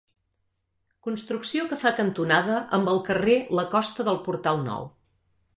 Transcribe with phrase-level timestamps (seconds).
[1.07, 4.91] Construcció que fa cantonada amb el carrer la costa del Portal Nou.